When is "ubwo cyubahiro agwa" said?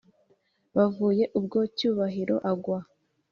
1.37-2.79